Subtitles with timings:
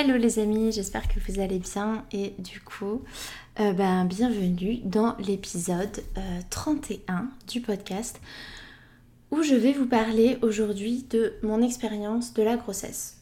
[0.00, 3.02] Hello les amis, j'espère que vous allez bien et du coup,
[3.58, 6.04] euh, ben, bienvenue dans l'épisode
[6.50, 7.18] 31 euh,
[7.48, 8.20] du podcast
[9.32, 13.16] où je vais vous parler aujourd'hui de mon expérience de la grossesse.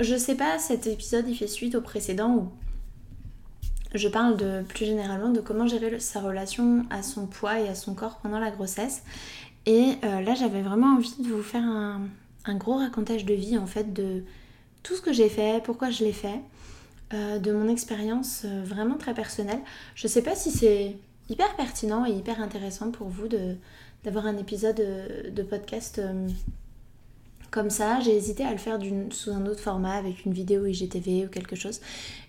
[0.00, 2.48] Je sais pas, cet épisode il fait suite au précédent où
[3.94, 7.76] je parle de plus généralement de comment gérer sa relation à son poids et à
[7.76, 9.04] son corps pendant la grossesse.
[9.66, 12.08] Et euh, là j'avais vraiment envie de vous faire un,
[12.44, 14.24] un gros racontage de vie en fait de
[14.82, 16.40] tout ce que j'ai fait, pourquoi je l'ai fait,
[17.14, 19.60] euh, de mon expérience euh, vraiment très personnelle.
[19.94, 20.94] Je sais pas si c'est
[21.30, 23.28] hyper pertinent et hyper intéressant pour vous
[24.04, 26.02] d'avoir un épisode euh, de, podcast
[27.50, 28.00] comme ça.
[28.00, 31.56] J'ai hésité à le faire sous un autre format avec une vidéo IGTV ou quelque
[31.56, 31.80] chose.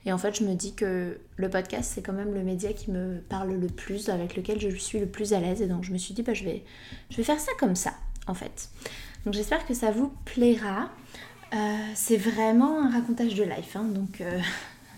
[0.06, 2.90] Et en fait, je me dis que le podcast, c'est quand même le média qui
[2.90, 5.62] me parle le plus, avec lequel je suis le plus à l'aise.
[5.62, 6.64] Et donc, je me suis dit, bah, je, vais,
[7.10, 7.96] je vais faire ça comme ça,
[8.28, 8.70] en fait.
[9.26, 10.90] Donc, j'espère que ça vous plaira.
[11.54, 11.58] Euh,
[11.96, 13.76] c'est vraiment un racontage de life.
[13.76, 14.40] Hein, donc, euh,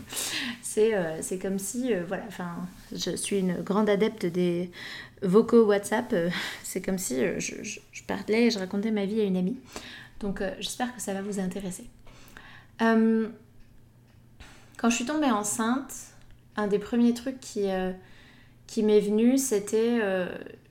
[0.78, 4.72] euh, c'est comme si, voilà, enfin, je suis une grande adepte des
[5.22, 6.14] vocaux WhatsApp.
[6.64, 9.58] c'est comme si je, parlais et je racontais ma vie à une amie.
[10.20, 11.86] Donc, j'espère que ça va vous intéresser.
[12.80, 13.30] quand
[14.90, 15.94] je suis tombée enceinte,
[16.58, 17.68] un des premiers trucs qui,
[18.68, 20.00] qui m'est venu, c'était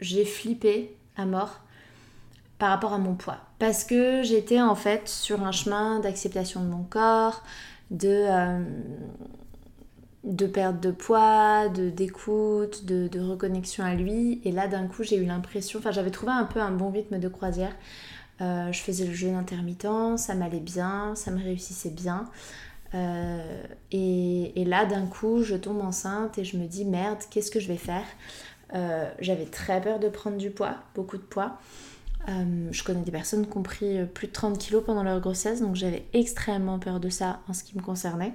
[0.00, 1.60] j'ai flippé à mort
[2.60, 3.38] par rapport à mon poids.
[3.58, 7.42] Parce que j'étais en fait sur un chemin d'acceptation de mon corps,
[7.90, 8.62] de, euh,
[10.24, 14.42] de perte de poids, d'écoute, de, de, reconnexion à lui.
[14.44, 17.18] Et là d'un coup j'ai eu l'impression, enfin j'avais trouvé un peu un bon rythme
[17.18, 17.74] de croisière.
[18.42, 22.26] Euh, je faisais le jeûne intermittent, ça m'allait bien, ça me réussissait bien.
[22.92, 27.50] Euh, et, et, là d'un coup je tombe enceinte et je me dis merde, qu'est-ce
[27.50, 28.04] que je vais faire?
[29.18, 31.58] J'avais très peur de prendre du poids, beaucoup de poids.
[32.28, 35.20] Euh, je connais des personnes qui ont pris euh, plus de 30 kilos pendant leur
[35.20, 38.32] grossesse, donc j'avais extrêmement peur de ça en ce qui me concernait.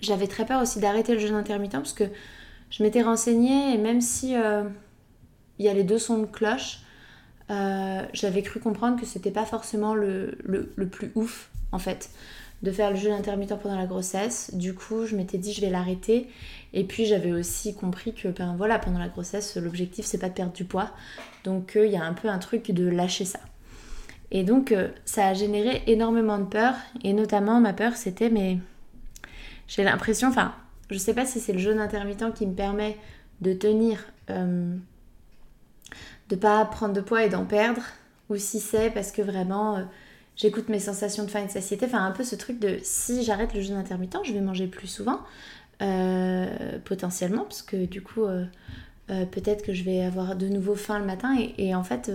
[0.00, 2.04] J'avais très peur aussi d'arrêter le jeûne intermittent parce que
[2.70, 4.64] je m'étais renseignée et même si euh,
[5.58, 6.80] il y a les deux sons de cloche,
[7.48, 12.10] j'avais cru comprendre que c'était pas forcément le, le, plus ouf en fait
[12.64, 14.52] de faire le jeûne intermittent pendant la grossesse.
[14.54, 16.28] Du coup, je m'étais dit je vais l'arrêter.
[16.72, 20.34] Et puis j'avais aussi compris que ben voilà, pendant la grossesse, l'objectif c'est pas de
[20.34, 20.90] perdre du poids.
[21.44, 23.38] Donc il y a un peu un truc de lâcher ça.
[24.30, 26.74] Et donc euh, ça a généré énormément de peur
[27.04, 28.58] et notamment ma peur c'était mais
[29.68, 30.54] j'ai l'impression enfin,
[30.90, 32.96] je sais pas si c'est le jeûne intermittent qui me permet
[33.42, 34.74] de tenir euh,
[36.30, 37.82] de pas prendre de poids et d'en perdre
[38.28, 39.82] ou si c'est parce que vraiment euh,
[40.36, 41.86] j'écoute mes sensations de faim et de satiété.
[41.86, 44.88] Enfin, un peu ce truc de si j'arrête le jeûne intermittent, je vais manger plus
[44.88, 45.20] souvent,
[45.82, 48.44] euh, potentiellement, parce que du coup, euh,
[49.10, 51.36] euh, peut-être que je vais avoir de nouveau faim le matin.
[51.58, 52.10] Et, en fait,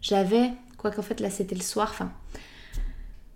[0.00, 2.12] j'avais, quoi qu'en fait là c'était le soir, enfin.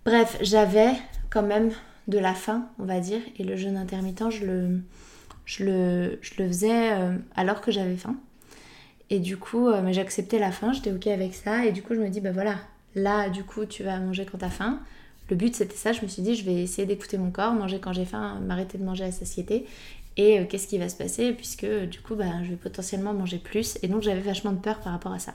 [0.05, 0.91] Bref, j'avais
[1.31, 1.71] quand même
[2.07, 4.45] de la faim, on va dire, et le jeûne intermittent, je
[5.63, 6.91] le, faisais
[7.35, 8.15] alors que j'avais faim.
[9.09, 12.09] Et du coup, j'acceptais la faim, j'étais ok avec ça, et du coup, je me
[12.09, 12.57] dis, bah voilà,
[12.95, 14.79] Là, du coup, tu vas manger quand tu as faim.
[15.29, 15.91] Le but, c'était ça.
[15.91, 18.77] Je me suis dit, je vais essayer d'écouter mon corps, manger quand j'ai faim, m'arrêter
[18.77, 19.65] de manger à satiété.
[20.17, 21.33] Et euh, qu'est-ce qui va se passer?
[21.33, 23.77] Puisque, du coup, bah, je vais potentiellement manger plus.
[23.81, 25.33] Et donc, j'avais vachement de peur par rapport à ça.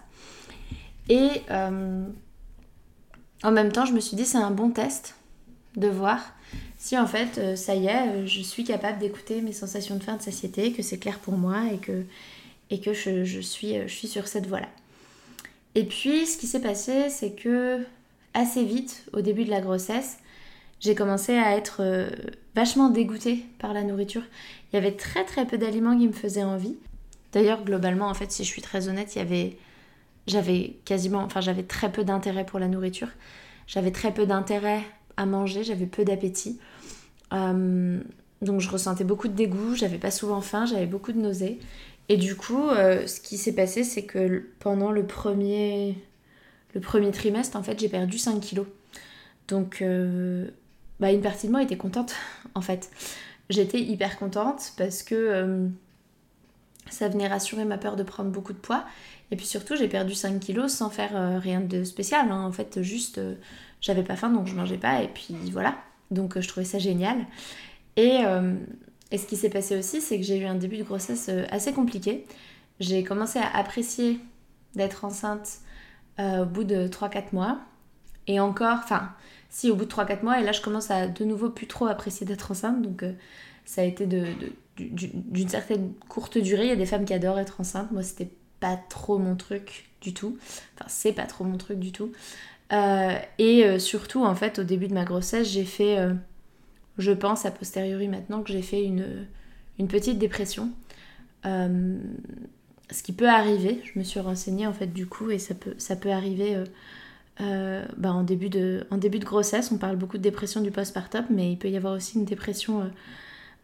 [1.09, 2.07] Et euh,
[3.43, 5.17] en même temps, je me suis dit, c'est un bon test
[5.77, 6.21] de voir
[6.79, 10.17] si en fait, euh, ça y est, je suis capable d'écouter mes sensations de faim,
[10.17, 14.69] de satiété, que c'est clair pour moi et que, je suis sur cette voie-là.
[15.75, 17.85] Et puis, ce qui s'est passé, c'est que
[18.35, 20.19] assez vite, au début de la grossesse,
[20.81, 22.11] j'ai commencé à être euh,
[22.55, 24.23] vachement dégoûtée par la nourriture.
[24.73, 26.77] Il y avait très très peu d'aliments qui me faisaient envie.
[27.33, 29.57] D'ailleurs, globalement, en fait, si je suis très honnête, il y avait
[30.27, 33.09] j'avais quasiment enfin j'avais très peu d'intérêt pour la nourriture.
[33.67, 34.83] J'avais très peu d'intérêt
[35.17, 36.59] à manger, j'avais peu d'appétit.
[37.33, 41.59] donc je ressentais beaucoup de dégoût, j'avais pas souvent faim, j'avais beaucoup de nausées.
[42.11, 45.97] Et du coup, ce qui s'est passé, c'est que pendant le premier,
[47.13, 48.67] trimestre, en fait, j'ai perdu 5 kilos.
[49.47, 49.83] Donc,
[50.99, 52.15] bah, une partie de moi était contente,
[52.55, 52.91] en fait.
[53.49, 55.71] J'étais hyper contente parce que
[56.91, 58.85] ça venait rassurer ma peur de prendre beaucoup de poids.
[59.31, 62.31] Et puis surtout, j'ai perdu 5 kilos sans faire euh, rien de spécial.
[62.31, 62.45] Hein.
[62.45, 63.35] En fait, juste, euh,
[63.81, 65.03] j'avais pas faim donc je mangeais pas.
[65.03, 65.77] Et puis voilà.
[66.11, 67.19] Donc euh, je trouvais ça génial.
[67.97, 68.21] Et,
[69.11, 71.73] et ce qui s'est passé aussi, c'est que j'ai eu un début de grossesse assez
[71.73, 72.27] compliqué.
[72.79, 74.21] J'ai commencé à apprécier
[74.75, 75.59] d'être enceinte
[76.19, 77.59] au bout de 3-4 mois.
[78.27, 79.11] Et encore, enfin,
[79.49, 81.87] si au bout de 3-4 mois, et là je commence à de nouveau plus trop
[81.87, 82.83] apprécier d'être enceinte.
[82.83, 83.05] Donc
[83.65, 86.65] ça a été d'une certaine courte durée.
[86.65, 87.91] Il y a des femmes qui adorent être enceintes.
[87.93, 88.31] Moi, c'était
[88.61, 90.39] pas trop mon truc du tout.
[90.75, 92.13] Enfin, c'est pas trop mon truc du tout.
[92.73, 96.15] Euh, et euh, surtout, en fait, au début de ma grossesse, j'ai fait, euh,
[96.99, 99.27] je pense a posteriori maintenant, que j'ai fait une,
[99.79, 100.71] une, petite dépression.
[101.45, 105.75] ce qui peut arriver, je me suis renseignée en fait du coup, et ça peut,
[105.79, 106.63] ça peut arriver
[107.39, 109.73] bah, en, début de, en début de grossesse.
[109.73, 112.91] On parle beaucoup de dépression du postpartum, mais il peut y avoir aussi une dépression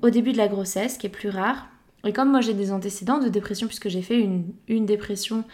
[0.02, 1.68] au début de la grossesse, qui est plus rare.
[2.04, 5.44] Et comme moi j'ai des antécédents de dépression, puisque j'ai fait une, une, dépression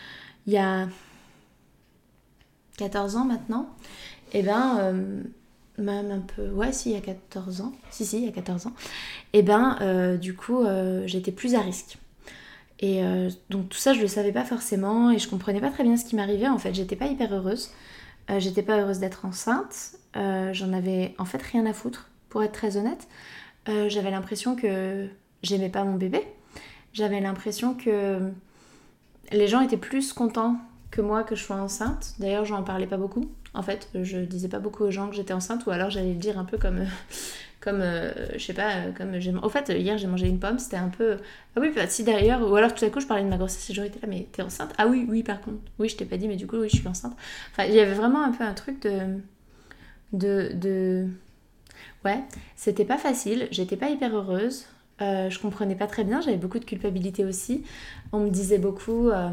[0.47, 0.89] il y a
[2.77, 3.71] 14 ans maintenant,
[4.33, 5.23] et eh ben euh,
[5.79, 8.33] même un peu, ouais si il y a 14 ans, si si il y a
[8.33, 8.75] 14 ans,
[9.33, 11.99] et eh ben euh, du coup euh, j'étais plus à risque.
[12.85, 13.01] Et
[13.49, 16.05] donc tout ça je le savais pas forcément et je comprenais pas très bien ce
[16.05, 17.71] qui m'arrivait en fait, j'étais pas hyper heureuse.
[18.39, 22.77] j'étais pas heureuse d'être enceinte, j'en avais en fait rien à foutre pour être très
[22.77, 23.07] honnête.
[23.69, 25.07] Euh, j'avais l'impression que
[25.43, 26.27] j'aimais pas mon bébé.
[26.93, 28.33] J'avais l'impression que
[29.31, 30.57] les gens étaient plus contents
[30.91, 32.15] que moi que je sois enceinte.
[32.19, 33.31] D'ailleurs, j'en parlais pas beaucoup.
[33.55, 36.19] En fait, je disais pas beaucoup aux gens que j'étais enceinte, ou alors j'allais le
[36.19, 36.85] dire un peu comme,
[37.61, 39.33] comme, euh, je sais pas, comme j'ai.
[39.35, 41.19] Au fait, hier j'ai mangé une pomme, c'était un peu.
[41.57, 43.69] Ah oui, bah, si d'ailleurs, ou alors tout à coup je parlais de ma grossesse
[43.71, 44.73] et j'aurais été là, mais t'es enceinte?
[44.79, 46.77] Ah oui, oui, par contre, oui, je t'ai pas dit, mais du coup, oui, je
[46.77, 47.15] suis enceinte.
[47.53, 49.19] Enfin, il y avait vraiment un peu un truc de.
[50.13, 51.07] de, de
[52.05, 52.21] Ouais,
[52.57, 54.67] c'était pas facile, j'étais pas hyper heureuse,
[55.01, 57.65] euh, je comprenais pas très bien, j'avais beaucoup de culpabilité aussi.
[58.13, 59.31] On me disait beaucoup, euh,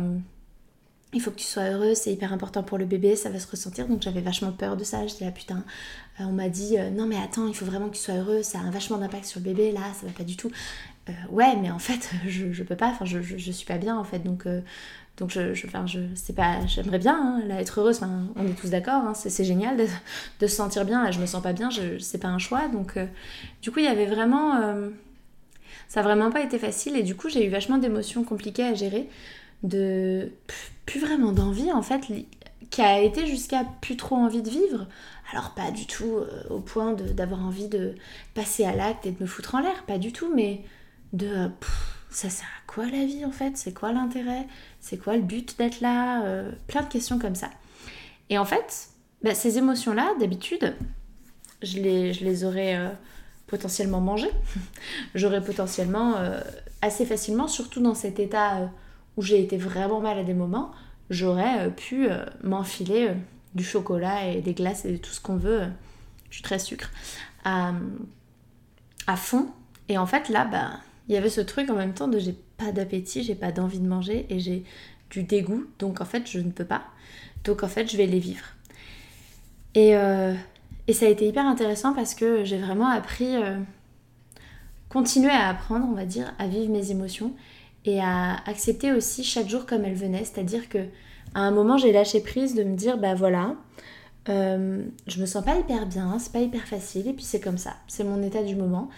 [1.14, 3.50] il faut que tu sois heureuse, c'est hyper important pour le bébé, ça va se
[3.50, 5.06] ressentir, donc j'avais vachement peur de ça.
[5.08, 5.64] J'étais là, putain,
[6.20, 8.60] euh, on m'a dit, non mais attends, il faut vraiment que tu sois heureuse, ça
[8.60, 10.52] a un vachement d'impact sur le bébé, là, ça va pas du tout.
[11.32, 14.04] ouais, mais en fait, je, je peux pas, enfin, je, je, suis pas bien en
[14.04, 14.46] fait, donc
[15.20, 15.86] donc je, je, enfin,
[16.16, 18.00] sais pas, j'aimerais bien hein, être heureuse.
[18.36, 21.04] on est tous d'accord, hein, c'est génial de, se sentir bien.
[21.04, 21.70] Là, je me sens pas bien,
[22.00, 22.70] c'est pas un choix.
[22.70, 23.06] Donc euh,
[23.62, 24.90] du coup, il y avait vraiment, euh,
[25.90, 26.96] ça a vraiment pas été facile.
[26.96, 29.10] Et du coup, j'ai eu vachement d'émotions compliquées à gérer,
[29.64, 30.32] de
[30.86, 32.02] plus vraiment d'envie en fait,
[32.70, 34.88] qui a été jusqu'à plus trop envie de vivre.
[35.32, 37.96] Alors pas du tout euh, au point d'avoir envie de
[38.34, 40.62] passer à l'acte et de me foutre en l'air, pas du tout, mais
[41.14, 41.50] de
[42.10, 43.56] ça sert à quoi la vie en fait?
[43.58, 44.48] C'est quoi l'intérêt?
[44.80, 46.24] C'est quoi le but d'être là?
[46.24, 47.50] Euh, Plein de questions comme ça.
[48.30, 48.90] Et en fait,
[49.24, 50.76] bah, ces émotions-là, d'habitude,
[51.62, 52.90] je les, je les aurais euh,
[53.48, 54.32] potentiellement mangées.
[55.16, 56.42] J'aurais potentiellement euh,
[56.82, 58.72] assez facilement, surtout dans cet état
[59.18, 60.72] où j'ai été vraiment mal à des moments,
[61.10, 62.08] j'aurais pu
[62.44, 63.10] m'enfiler
[63.56, 65.64] du chocolat et des glaces et tout ce qu'on veut.
[66.30, 66.92] je suis très sucre.
[67.44, 67.74] À,
[69.08, 69.48] à fond.
[69.88, 72.36] Et en fait, là, bah il y avait ce truc en même temps de j'ai
[72.58, 74.64] pas d'appétit, j'ai pas d'envie de manger et j'ai
[75.10, 76.84] du dégoût, donc en fait je ne peux pas.
[77.44, 78.46] Donc en fait je vais les vivre.
[79.74, 80.34] Et, euh,
[80.88, 83.58] et ça a été hyper intéressant parce que j'ai vraiment appris, euh,
[84.88, 87.34] continuer à apprendre, on va dire, à vivre mes émotions
[87.86, 90.24] et à accepter aussi chaque jour comme elles venaient.
[90.26, 90.80] C'est-à-dire que
[91.36, 93.56] à un moment j'ai lâché prise de me dire bah voilà,
[94.30, 97.58] euh, je me sens pas hyper bien, c'est pas hyper facile et puis c'est comme
[97.58, 98.90] ça, c'est mon état du moment.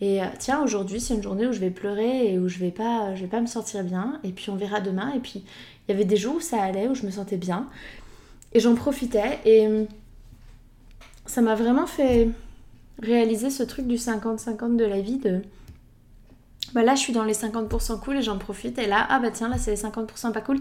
[0.00, 2.70] Et euh, tiens, aujourd'hui, c'est une journée où je vais pleurer et où je vais
[2.70, 4.18] pas, je vais pas me sentir bien.
[4.24, 5.12] Et puis on verra demain.
[5.14, 7.68] Et puis il y avait des jours où ça allait, où je me sentais bien.
[8.54, 9.38] Et j'en profitais.
[9.44, 9.68] Et
[11.26, 12.28] ça m'a vraiment fait
[13.02, 15.18] réaliser ce truc du 50-50 de la vie.
[15.18, 15.42] De
[16.74, 18.78] bah là, je suis dans les 50% cool et j'en profite.
[18.78, 20.58] Et là, ah bah tiens, là, c'est les 50% pas cool.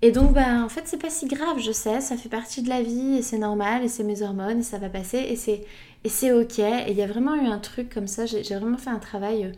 [0.00, 2.68] Et donc, bah, en fait, c'est pas si grave, je sais, ça fait partie de
[2.68, 5.64] la vie et c'est normal et c'est mes hormones et ça va passer et c'est,
[6.04, 6.60] et c'est ok.
[6.60, 9.52] Et il y a vraiment eu un truc comme ça, j'ai, vraiment fait un travail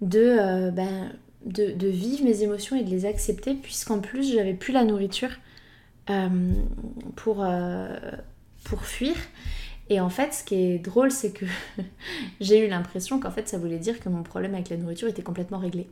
[0.00, 1.12] de, euh, ben,
[1.46, 5.30] de, de, vivre mes émotions et de les accepter, puisqu'en plus, j'avais plus la nourriture
[6.10, 6.28] euh,
[7.28, 7.98] euh,
[8.64, 9.14] pour fuir.
[9.90, 11.46] Et en fait, ce qui est drôle, c'est que
[12.40, 15.22] j'ai eu l'impression qu'en fait, ça voulait dire que mon problème avec la nourriture était
[15.22, 15.88] complètement réglé.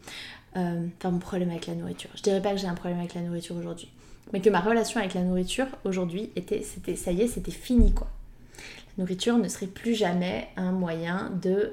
[0.57, 2.11] Euh, enfin, mon problème avec la nourriture.
[2.15, 3.91] Je dirais pas que j'ai un problème avec la nourriture aujourd'hui,
[4.33, 7.93] mais que ma relation avec la nourriture aujourd'hui était, c'était, ça y est, c'était fini
[7.93, 8.09] quoi.
[8.97, 11.73] La nourriture ne serait plus jamais un moyen de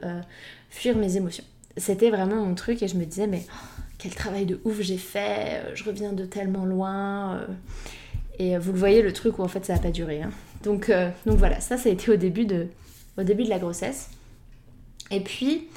[0.70, 1.46] fuir mes émotions.
[1.78, 4.98] C'était vraiment mon truc et je me disais mais oh, quel travail de ouf j'ai
[4.98, 7.48] fait, je reviens de tellement loin.
[8.38, 10.22] Et vous le voyez, le truc où en fait ça n'a pas duré.
[10.22, 10.32] Hein.
[10.64, 10.92] Donc,
[11.26, 12.68] donc voilà, ça, ça a été au début de,
[13.18, 14.10] au début de la grossesse.
[15.12, 15.68] Et puis,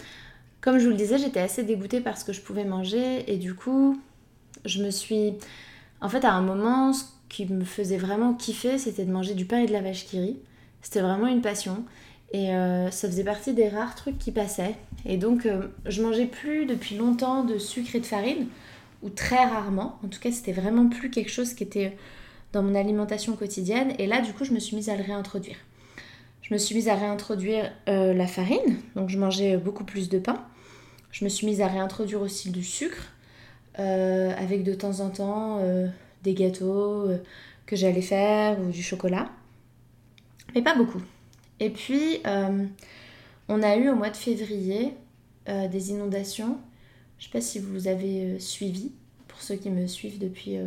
[0.61, 3.37] comme je vous le disais, j'étais assez dégoûtée par ce que je pouvais manger et
[3.37, 4.01] du coup,
[4.65, 5.35] je me suis...
[6.01, 9.45] En fait, à un moment, ce qui me faisait vraiment kiffer, c'était de manger du
[9.45, 10.39] pain et de la vache qui rit.
[10.83, 11.85] C'était vraiment une passion.
[12.33, 14.75] Et euh, ça faisait partie des rares trucs qui passaient.
[15.05, 18.47] Et donc, euh, je mangeais plus depuis longtemps de sucre et de farine,
[19.03, 19.99] ou très rarement.
[20.05, 21.97] En tout cas, c'était vraiment plus quelque chose qui était
[22.53, 23.95] dans mon alimentation quotidienne.
[23.99, 25.57] Et là, du coup, je me suis mise à le réintroduire.
[26.49, 30.21] Je me suis mise à réintroduire euh, la farine, donc je mangeais beaucoup plus de
[30.21, 30.47] pain.
[31.11, 33.13] Je me suis mise à réintroduire aussi du sucre,
[33.81, 35.89] euh, avec de temps en temps euh,
[36.23, 37.09] des gâteaux
[37.67, 39.29] que j'allais faire ou du chocolat.
[40.55, 41.03] Mais pas beaucoup.
[41.59, 42.21] Et puis,
[43.49, 44.95] on a eu au mois de février
[45.49, 46.59] des inondations.
[47.19, 48.93] Je ne sais pas si vous avez suivi,
[49.27, 50.59] pour ceux qui me suivent depuis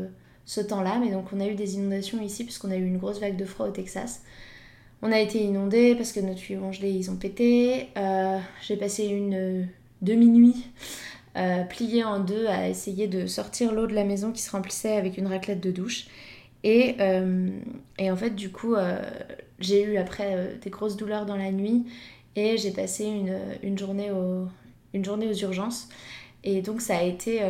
[0.50, 3.20] ce temps-là, mais donc on a eu des inondations ici puisqu'on a eu une grosse
[3.20, 4.24] vague de froid au Texas.
[5.04, 7.90] On a été inondés parce que nos tuyaux congelés ils ont pété.
[8.64, 9.68] J'ai passé une
[10.02, 10.66] demi-nuit
[11.38, 14.96] euh, pliée en deux à essayer de sortir l'eau de la maison qui se remplissait
[14.96, 16.08] avec une raclette de douche.
[16.64, 17.52] Et, euh,
[18.02, 19.00] en fait, du coup, euh,
[19.60, 21.86] j'ai eu après des grosses douleurs dans la nuit
[22.36, 24.10] et j'ai passé une, journée
[24.96, 25.90] une journée aux urgences.
[26.44, 27.42] Et donc, ça a été,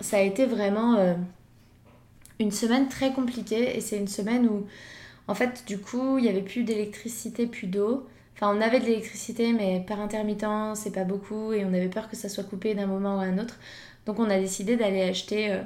[0.00, 1.16] ça a été vraiment
[2.40, 3.76] une semaine très compliquée.
[3.76, 4.66] Et c'est une semaine où,
[5.26, 8.06] en fait, du coup, il n'y avait plus d'électricité, plus d'eau.
[8.34, 12.08] Enfin, on avait de l'électricité, mais par intermittent, c'est pas beaucoup, et on avait peur
[12.08, 13.58] que ça soit coupé d'un moment à un autre.
[14.06, 15.62] Donc, on a décidé d'aller acheter euh,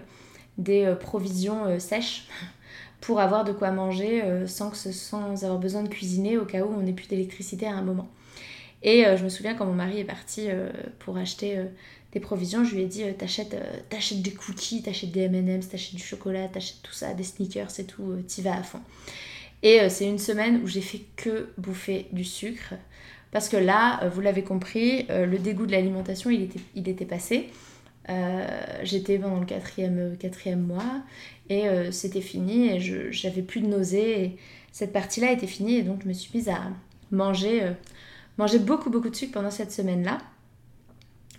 [0.59, 2.27] des euh, provisions euh, sèches
[3.01, 6.73] pour avoir de quoi manger sans, que sans avoir besoin de cuisiner au cas où
[6.73, 8.09] on n'ait plus d'électricité à un moment.
[8.85, 10.49] Et je me souviens quand mon mari est parti
[11.01, 11.59] pour acheter
[12.13, 13.57] des provisions, je lui ai dit t'achètes,
[13.89, 17.85] t'achètes des cookies, t'achètes des M&M's, t'achètes du chocolat, t'achètes tout ça, des sneakers et
[17.85, 18.81] tout, t'y vas à fond.
[19.63, 22.75] Et euh, c'est une semaine où j'ai fait que bouffer du sucre.
[23.31, 26.89] Parce que là, euh, vous l'avez compris, euh, le dégoût de l'alimentation, il était, il
[26.89, 27.49] était passé.
[28.83, 31.05] J'étais dans le quatrième, quatrième mois
[31.49, 34.25] et c'était fini et j'avais plus de nausées.
[34.25, 34.37] Et
[34.73, 36.59] cette partie-là était finie et donc je me suis mise à
[37.13, 37.63] manger,
[38.39, 40.19] manger beaucoup beaucoup de sucre pendant cette semaine-là.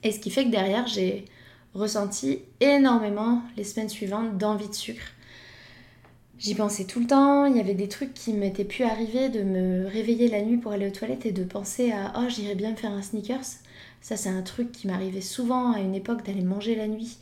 [0.03, 1.25] Et ce qui fait que derrière, j'ai
[1.73, 5.13] ressenti énormément les semaines suivantes d'envie de sucre.
[6.39, 9.43] J'y pensais tout le temps, il y avait des trucs qui m'étaient pu arriver, de
[9.43, 12.71] me réveiller la nuit pour aller aux toilettes et de penser à oh j'irais bien
[12.71, 13.45] me faire un sneakers.
[14.01, 17.17] Ça c'est un truc qui m'arrivait souvent à une époque d'aller manger la nuit.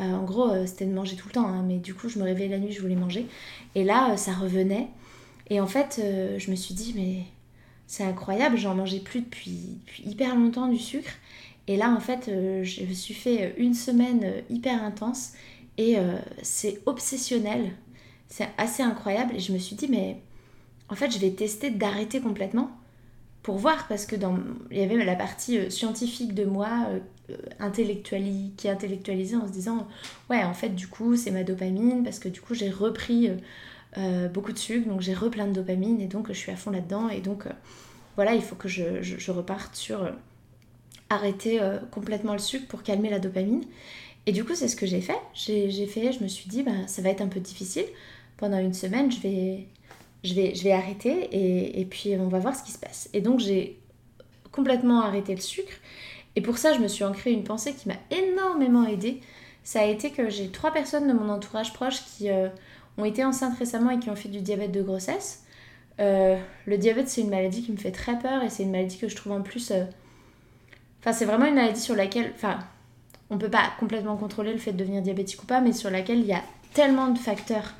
[0.00, 2.18] Euh, en gros euh, c'était de manger tout le temps, hein, mais du coup je
[2.18, 3.26] me réveillais la nuit, je voulais manger.
[3.74, 4.88] Et là euh, ça revenait.
[5.48, 6.02] Et en fait
[6.36, 7.22] je me suis dit mais
[7.86, 11.12] c'est incroyable, j'en mangeais plus depuis, depuis, hyper longtemps du sucre.
[11.68, 15.34] Et là en fait je me suis fait une semaine hyper intense
[15.76, 15.96] et
[16.42, 17.70] c'est obsessionnel.
[18.28, 20.20] C'est assez incroyable et je me suis dit, mais
[20.88, 22.70] en fait, je vais tester d'arrêter complètement
[23.42, 24.16] pour voir parce que
[24.70, 27.70] il y avait la partie euh, scientifique de moi euh,
[28.56, 29.86] qui intellectualisait en se disant
[30.28, 33.30] ouais en fait du coup c'est ma dopamine parce que du coup j'ai repris
[33.96, 36.70] euh, beaucoup de sucre donc j'ai replein de dopamine et donc je suis à fond
[36.70, 37.44] là-dedans et donc
[38.16, 40.10] voilà il faut que je reparte sur
[41.10, 41.60] arrêter
[41.90, 43.64] complètement le sucre pour calmer la dopamine
[44.26, 46.86] et du coup c'est ce que j'ai fait j'ai fait je me suis dit bah,
[46.86, 47.86] ça va être un peu difficile
[48.38, 49.66] pendant une semaine, je vais,
[50.24, 51.28] je vais, arrêter
[51.78, 53.10] et, puis on va voir ce qui se passe.
[53.12, 53.78] Et donc j'ai
[54.50, 55.74] complètement arrêté le sucre.
[56.36, 59.20] Et pour ça, je me suis ancré une pensée qui m'a énormément aidée.
[59.64, 62.48] Ça a été que j'ai trois personnes de mon entourage proche qui euh,
[62.96, 65.44] ont été enceintes récemment et qui ont fait du diabète de grossesse.
[66.00, 68.98] Euh, le diabète, c'est une maladie qui me fait très peur et c'est une maladie
[68.98, 69.72] que je trouve en plus.
[69.72, 69.84] Euh,
[71.00, 72.32] enfin, c'est vraiment une maladie sur laquelle.
[72.34, 72.58] Enfin,
[73.30, 76.20] on peut pas complètement contrôler le fait de devenir diabétique ou pas, mais sur laquelle
[76.20, 77.74] il y a tellement de facteurs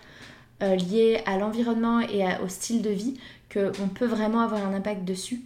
[0.62, 3.18] euh, lié à l'environnement et au style de vie
[3.52, 5.40] qu'on peut vraiment avoir un impact dessus.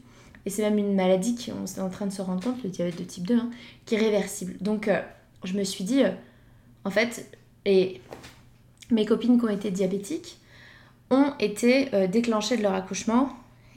[0.45, 2.99] Et c'est même une maladie qu'on est en train de se rendre compte, le diabète
[2.99, 3.50] de type 2, hein,
[3.87, 4.57] qui est réversible.
[4.61, 5.00] Donc euh,
[5.45, 6.11] je me suis dit, euh,
[6.85, 7.31] en fait,
[7.64, 8.00] et
[8.91, 10.38] mes copines qui ont été diabétiques
[11.11, 13.29] ont été déclenchées de leur accouchement.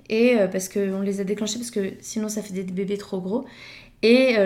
[0.10, 3.46] Et parce qu'on les a déclenchées parce que sinon ça fait des bébés trop gros.
[4.08, 4.38] Et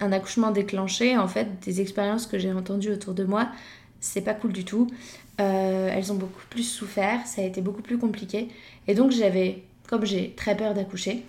[0.00, 3.48] un accouchement déclenché, en fait, des expériences que j'ai entendues autour de moi,
[4.00, 4.88] c'est pas cool du tout.
[5.40, 8.48] Euh, elles ont beaucoup plus souffert, ça a été beaucoup plus compliqué.
[8.88, 11.22] Et donc j'avais, comme j'ai très peur d'accoucher,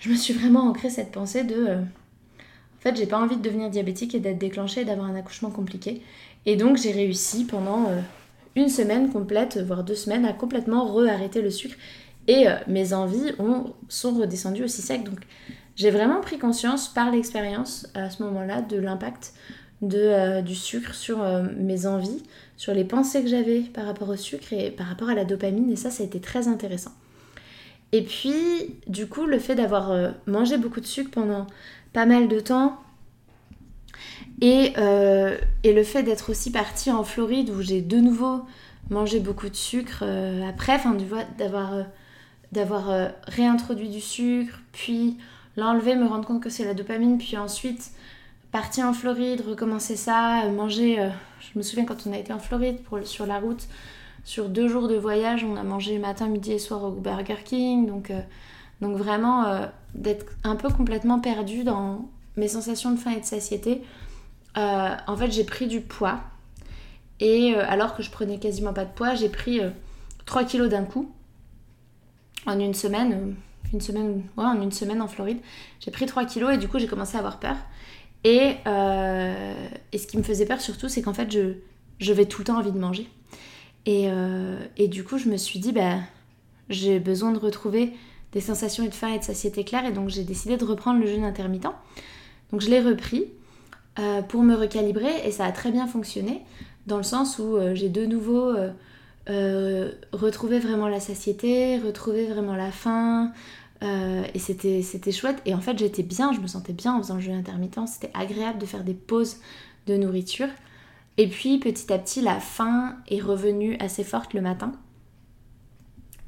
[0.00, 1.54] je me suis vraiment ancré cette pensée de...
[1.54, 5.14] Euh, en fait, j'ai pas envie de devenir diabétique et d'être déclenchée et d'avoir un
[5.14, 6.02] accouchement compliqué.
[6.46, 8.00] Et donc j'ai réussi pendant euh,
[8.56, 11.76] une semaine complète, voire deux semaines, à complètement re-arrêter le sucre.
[12.26, 15.04] Et euh, mes envies ont, sont redescendues aussi sec.
[15.04, 15.20] Donc
[15.76, 19.34] j'ai vraiment pris conscience par l'expérience à ce moment-là de l'impact
[19.82, 21.18] de, euh, du sucre sur
[21.58, 22.22] mes envies,
[22.56, 25.70] sur les pensées que j'avais par rapport au sucre et par rapport à la dopamine.
[25.70, 26.92] Et ça, ça a été très intéressant.
[27.92, 31.46] Et puis, du coup, le fait d'avoir mangé beaucoup de sucre pendant
[31.92, 32.80] pas mal de temps,
[34.40, 38.44] et, euh, et le fait d'être aussi partie en Floride où j'ai de nouveau
[38.90, 40.96] mangé beaucoup de sucre euh, après, enfin
[41.38, 41.82] d'avoir, euh,
[42.52, 45.18] d'avoir réintroduit du sucre, puis
[45.56, 47.92] l'enlever, me rendre compte que c'est la dopamine, puis ensuite
[48.52, 51.10] partir en Floride, recommencer ça, manger.
[51.40, 53.66] je me souviens quand on a été en Floride sur la route,
[54.24, 57.86] sur deux jours de voyage, on a mangé matin, midi et soir au Burger King,
[57.86, 58.12] donc,
[58.80, 63.82] donc vraiment d'être un peu complètement perdu dans mes sensations de faim et de satiété.
[64.56, 66.20] Euh, en fait, j'ai pris du poids.
[67.20, 69.60] Et euh, alors que je prenais quasiment pas de poids, j'ai pris
[70.26, 71.10] 3 euh, kilos d'un coup.
[72.46, 73.34] En une semaine,
[73.74, 75.38] une semaine, ouais, en une semaine en Floride.
[75.80, 77.56] J'ai pris 3 kilos et du coup, j'ai commencé à avoir peur.
[78.24, 78.56] Et,
[79.92, 81.56] et, ce qui me faisait peur surtout, c'est qu'en fait, je,
[81.98, 83.06] je vais tout le temps envie de manger.
[83.84, 84.08] Et,
[84.78, 85.98] et du coup, je me suis dit, bah,
[86.70, 87.92] j'ai besoin de retrouver
[88.32, 89.84] des sensations de faim et de satiété claire.
[89.84, 91.68] Et donc, j'ai décidé de reprendre le jeûne intermittent.
[92.50, 93.26] Donc, je l'ai repris.
[94.00, 96.42] Euh, pour me recalibrer et ça a très bien fonctionné
[96.88, 98.52] dans le sens où euh, j'ai de nouveau
[99.30, 103.30] euh, retrouvé vraiment la satiété, retrouvé vraiment la faim
[104.34, 107.16] et c'était, c'était chouette et en fait j'étais bien, je me sentais bien en faisant
[107.16, 109.36] le jeu intermittent, c'était agréable de faire des pauses
[109.86, 110.48] de nourriture
[111.18, 114.72] et puis petit à petit la faim est revenue assez forte le matin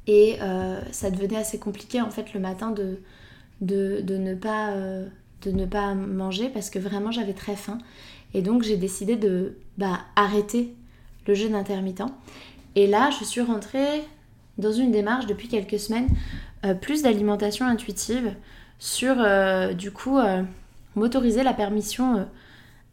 [0.07, 0.39] et
[0.93, 3.01] ça devenait assez compliqué en fait le matin de,
[3.61, 4.73] de, ne pas
[5.43, 7.79] de ne pas manger parce que vraiment j'avais très faim.
[8.35, 10.75] Et donc j'ai décidé de bah, arrêter
[11.27, 12.03] le jeûne intermittent.
[12.75, 14.03] Et là, je suis rentrée
[14.59, 18.35] dans une démarche depuis quelques semaines, euh, plus d'alimentation intuitive,
[18.79, 20.43] sur euh, du coup euh,
[20.95, 22.27] m'autoriser la permission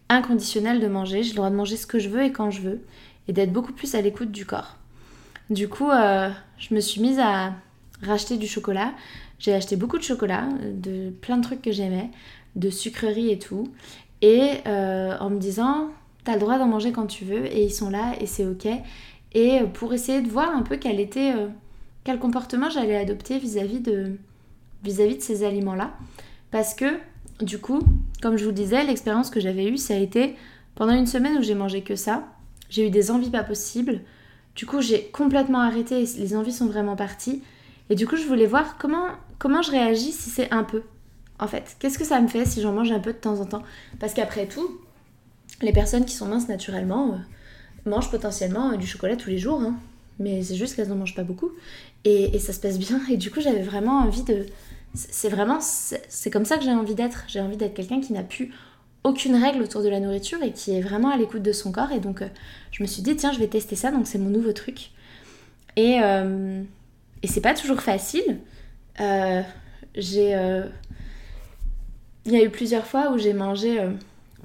[0.09, 1.23] inconditionnelle de manger.
[1.23, 2.81] J'ai le droit de manger ce que je veux et quand je veux,
[3.27, 4.77] et d'être beaucoup plus à l'écoute du corps.
[5.49, 7.53] Du coup, je me suis mise à
[8.01, 8.93] racheter du chocolat.
[9.39, 12.09] J'ai acheté beaucoup de chocolat, de plein de trucs que j'aimais,
[12.55, 13.73] de sucreries et tout.
[14.23, 15.89] Et euh, en me disant,
[16.23, 18.67] t'as le droit d'en manger quand tu veux, et ils sont là, et c'est ok.
[19.33, 21.47] Et pour essayer de voir un peu quel était, euh,
[22.03, 24.17] quel comportement j'allais adopter vis-à-vis de,
[24.83, 25.93] vis-à-vis de ces aliments-là.
[26.51, 26.99] Parce que,
[27.41, 27.81] du coup,
[28.21, 30.35] comme je vous disais, l'expérience que j'avais eue, ça a été
[30.75, 32.27] pendant une semaine où j'ai mangé que ça.
[32.69, 34.01] J'ai eu des envies pas possibles.
[34.55, 37.41] Du coup, j'ai complètement arrêté, les envies sont vraiment parties.
[37.89, 39.07] Et du coup, je voulais voir comment,
[39.39, 40.83] comment je réagis si c'est un peu.
[41.39, 43.45] En fait, qu'est-ce que ça me fait si j'en mange un peu de temps en
[43.45, 43.63] temps?
[43.99, 44.79] Parce qu'après tout,
[45.61, 49.61] les personnes qui sont minces naturellement euh, mangent potentiellement euh, du chocolat tous les jours.
[49.61, 49.75] Hein.
[50.19, 51.51] Mais c'est juste qu'elles n'en mangent pas beaucoup.
[52.05, 53.01] Et, ça se passe bien.
[53.09, 54.45] Et du coup, j'avais vraiment envie de.
[54.93, 55.59] C'est vraiment.
[55.59, 57.25] C'est comme ça que j'ai envie d'être.
[57.27, 58.53] J'ai envie d'être quelqu'un qui n'a plus
[59.03, 61.91] aucune règle autour de la nourriture et qui est vraiment à l'écoute de son corps.
[61.91, 62.27] Et donc, euh,
[62.71, 63.91] je me suis dit, tiens, je vais tester ça.
[63.91, 64.91] Donc, c'est mon nouveau truc.
[65.75, 65.99] Et.
[67.23, 68.39] Et c'est pas toujours facile.
[68.99, 69.41] Euh,
[69.95, 70.35] j'ai.
[70.35, 70.67] Euh,
[72.25, 73.91] il y a eu plusieurs fois où j'ai mangé euh,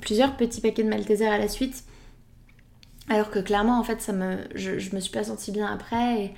[0.01, 1.85] plusieurs petits paquets de Malteser à la suite.
[3.09, 6.35] Alors que clairement, en fait, ça me, je, me suis pas sentie bien après.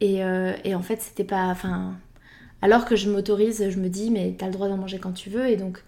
[0.00, 0.16] Et,
[0.64, 1.46] et, en fait, c'était pas.
[1.46, 1.96] Enfin.
[2.60, 5.30] Alors que je m'autorise, je me dis, mais t'as le droit d'en manger quand tu
[5.30, 5.48] veux.
[5.48, 5.82] Et donc,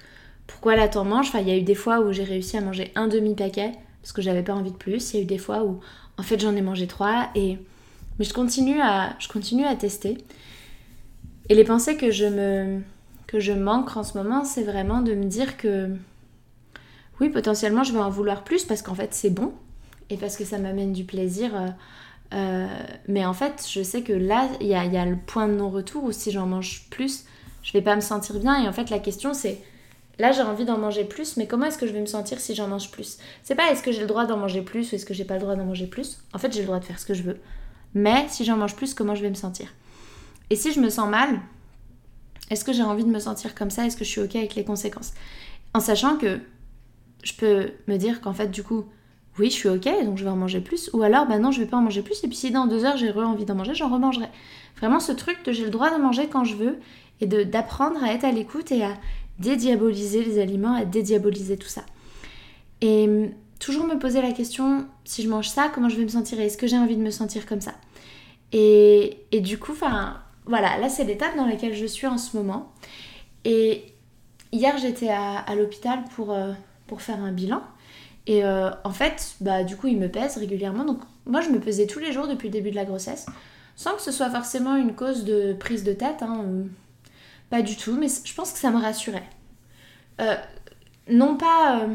[0.46, 1.28] pourquoi là t'en manges?
[1.28, 4.12] Enfin, il y a eu des fois où j'ai réussi à manger un demi-paquet parce
[4.12, 5.12] que j'avais pas envie de plus.
[5.12, 5.80] Il y a eu des fois où,
[6.18, 7.30] en fait, j'en ai mangé trois.
[7.34, 7.58] Et
[8.18, 10.18] mais je continue à, je continue à tester.
[11.48, 12.80] Et les pensées que je me
[13.26, 15.90] que je manque en ce moment, c'est vraiment de me dire que
[17.20, 19.52] oui, potentiellement, je vais en vouloir plus parce qu'en fait, c'est bon
[20.16, 21.54] parce que ça m'amène du plaisir.
[21.54, 21.68] Euh,
[22.34, 22.66] euh,
[23.08, 26.04] mais en fait, je sais que là, il y y a, le point de non-retour
[26.04, 27.24] où si j'en mange plus,
[27.62, 28.62] je vais pas me sentir bien.
[28.62, 29.58] Et en fait, la question, c'est
[30.18, 32.54] là, j'ai envie d'en manger plus, mais comment est-ce que je vais me sentir si
[32.54, 33.18] j'en mange plus?
[33.42, 35.34] C'est pas est-ce que j'ai le droit d'en manger plus ou est-ce que j'ai pas
[35.34, 36.22] le droit d'en manger plus?
[36.32, 37.40] En fait, j'ai le droit de faire ce que je veux.
[37.94, 39.72] Mais si j'en mange plus, comment je vais me sentir?
[40.50, 41.40] Et si je me sens mal,
[42.50, 43.86] est-ce que j'ai envie de me sentir comme ça?
[43.86, 45.14] Est-ce que je suis ok avec les conséquences?
[45.72, 46.40] En sachant que
[47.22, 48.84] je peux me dire qu'en fait, du coup,
[49.38, 50.90] oui, je suis ok, donc je vais en manger plus.
[50.92, 52.22] Ou alors, bah non, je vais pas en manger plus.
[52.22, 54.28] Et puis si dans deux heures j'ai envie d'en manger, j'en remangerai.
[54.76, 56.78] Vraiment ce truc de j'ai le droit de manger quand je veux
[57.20, 58.94] et d'apprendre à être à l'écoute et à
[59.38, 61.82] dédiaboliser les aliments, à dédiaboliser tout ça.
[62.80, 66.40] Et toujours me poser la question, si je mange ça, comment je vais me sentir
[66.40, 67.72] et est-ce que j'ai envie de me sentir comme ça?
[68.52, 72.72] Et, du coup, enfin, voilà, là c'est l'étape dans laquelle je suis en ce moment.
[73.44, 73.84] Et
[74.52, 76.52] hier j'étais à, l'hôpital pour, euh,
[76.86, 77.62] pour faire un bilan.
[78.26, 80.84] Et euh, en fait, bah, du coup, il me pèse régulièrement.
[80.84, 83.26] Donc, moi, je me pesais tous les jours depuis le début de la grossesse.
[83.76, 86.44] sans que ce soit forcément une cause de prise de tête, hein,
[87.50, 89.28] pas du tout, mais je pense que ça me rassurait.
[90.20, 90.36] Euh,
[91.08, 91.94] non pas euh,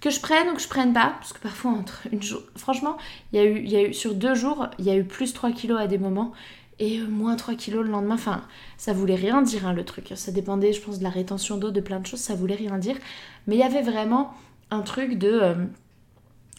[0.00, 2.96] que je prenne ou que je prenne pas, parce que parfois entre une jour, franchement,
[3.32, 5.98] y a eu, sur deux jours, il y a eu plus 3 kilos à des
[5.98, 6.32] moments
[6.78, 8.14] et euh, moins 3 kilos le lendemain.
[8.14, 8.42] Enfin,
[8.76, 10.12] ça voulait rien dire hein, le truc.
[10.14, 12.20] Ça dépendait, je pense, de la rétention d'eau, de plein de choses.
[12.20, 12.96] Ça voulait rien dire.
[13.46, 14.34] Mais il y avait vraiment
[14.70, 15.30] un truc de.
[15.30, 15.54] Euh,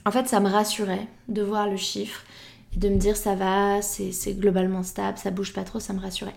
[0.05, 2.23] en fait, ça me rassurait de voir le chiffre
[2.75, 5.99] et de me dire ça va, c'est globalement stable, ça bouge pas trop, ça me
[5.99, 6.35] rassurait.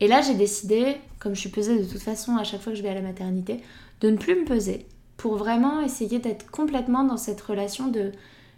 [0.00, 2.78] Et là, j'ai décidé, comme je suis pesée de toute façon à chaque fois que
[2.78, 3.60] je vais à la maternité,
[4.00, 4.86] de ne plus me peser
[5.18, 8.12] pour vraiment essayer d'être complètement dans cette relation de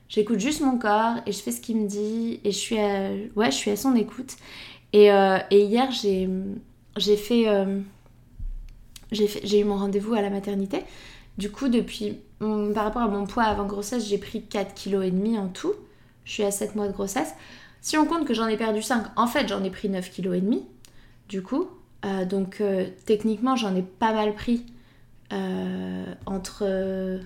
[0.08, 3.10] j'écoute juste mon corps et je fais ce qu'il me dit et je suis à,
[3.34, 4.36] ouais, je suis à son écoute.
[4.92, 6.54] Et, euh, hier, euh,
[6.96, 7.46] j'ai fait,
[9.10, 10.84] j'ai eu mon rendez-vous à la maternité.
[11.38, 15.48] Du coup, depuis, par rapport à mon poids avant grossesse, j'ai pris 4,5 kg en
[15.48, 15.74] tout.
[16.24, 17.34] Je suis à 7 mois de grossesse.
[17.80, 20.62] Si on compte que j'en ai perdu 5, en fait, j'en ai pris 9,5 kg.
[21.28, 21.68] Du coup,
[22.04, 22.62] euh, donc
[23.06, 24.66] techniquement, j'en ai pas mal pris
[26.26, 27.20] entre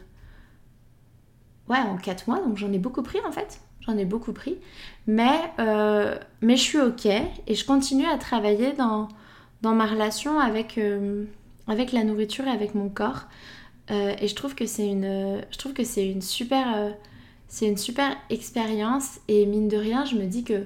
[1.68, 3.60] ouais, en 4 mois, donc j'en ai beaucoup pris en fait.
[3.80, 4.58] J'en ai beaucoup pris.
[5.06, 9.08] Mais, euh, mais je suis ok et je continue à travailler dans,
[9.62, 11.24] ma relation euh,
[11.68, 13.24] avec la nourriture et avec mon corps.
[13.90, 16.94] Euh, et je trouve que c'est une, je trouve que c'est une super,
[17.48, 19.20] c'est une super expérience.
[19.28, 20.64] Et mine de rien, je me dis que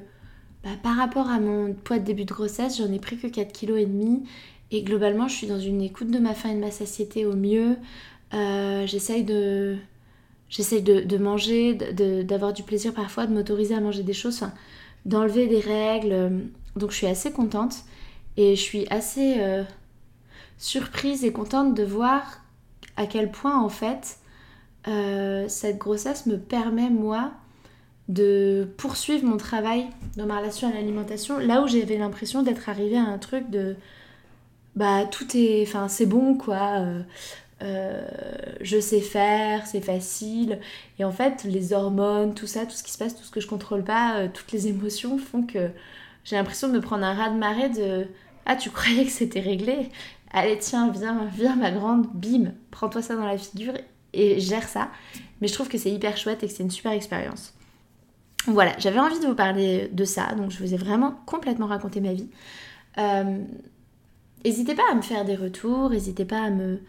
[0.64, 3.52] bah, par rapport à mon poids de début de grossesse, j'en ai pris que 4,5
[3.52, 4.22] kg.
[4.72, 7.34] Et globalement, je suis dans une écoute de ma faim et de ma satiété au
[7.34, 7.76] mieux.
[8.32, 9.76] J'essaye de,
[10.50, 14.44] J'essaye de, manger, d'avoir du plaisir parfois, de m'autoriser à manger des choses,
[15.06, 16.12] d'enlever des règles.
[16.12, 16.38] Euh,
[16.74, 17.76] donc je suis assez contente
[18.36, 19.62] et je suis assez euh,
[20.58, 22.39] surprise et contente de voir
[23.00, 24.18] à quel point en fait
[24.88, 27.32] euh, cette grossesse me permet moi
[28.08, 29.86] de poursuivre mon travail
[30.16, 33.76] dans ma relation à l'alimentation là où j'avais l'impression d'être arrivée à un truc de
[34.76, 36.84] bah tout est enfin c'est bon quoi
[37.62, 38.02] euh,
[38.60, 40.60] je sais faire, c'est facile.
[40.98, 43.40] Et en fait, les hormones, tout ça, tout ce qui se passe, tout ce que
[43.40, 45.68] je contrôle pas, euh, toutes les émotions font que
[46.24, 48.06] j'ai l'impression de me prendre un raz de marée de
[48.46, 49.90] Ah, tu croyais que c'était réglé?
[50.32, 53.74] Allez, tiens, viens, viens, ma grande, bim, prends-toi ça dans la figure
[54.12, 54.88] et gère ça.
[55.40, 57.52] Mais je trouve que c'est hyper chouette et que c'est une super expérience.
[58.46, 62.00] Voilà, j'avais envie de vous parler de ça, donc je vous ai vraiment complètement raconté
[62.00, 62.28] ma vie.
[62.98, 63.38] Euh,
[64.44, 66.80] n'hésitez pas à me faire des retours, n'hésitez pas à me,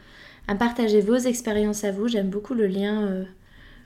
[0.47, 2.07] à partager vos expériences à vous.
[2.07, 3.23] J'aime beaucoup le lien, euh,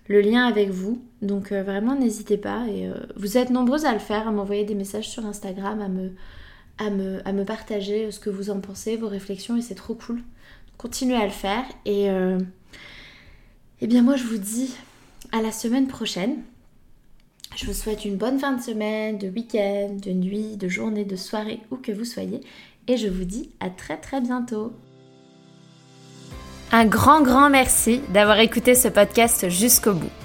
[0.08, 1.02] le lien avec vous.
[1.22, 2.68] Donc euh, vraiment, n'hésitez pas.
[2.68, 6.12] Et vous êtes nombreuses à le faire, à m'envoyer des messages sur Instagram, à me,
[6.78, 10.22] à me, partager ce que vous en pensez, vos réflexions, et c'est trop cool.
[10.78, 11.64] Continuez à le faire.
[11.86, 12.08] Et
[13.82, 14.76] eh bien moi, je vous dis
[15.32, 16.38] à la semaine prochaine.
[17.56, 21.16] Je vous souhaite une bonne fin de semaine, de week-end, de nuit, de journée, de
[21.16, 22.42] soirée, où que vous soyez.
[22.88, 24.74] Et je vous dis à très très bientôt.
[26.72, 30.25] Un grand, grand merci d'avoir écouté ce podcast jusqu'au bout.